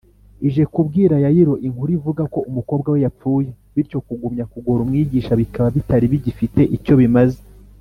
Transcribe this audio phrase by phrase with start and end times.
[0.47, 6.05] ije kubwira yayiro inkuru ivuga ko umukobwa we yapfuye, bityo kugumya kugora umwigisha bikaba bitari
[6.13, 7.41] bigifite icyo bimaze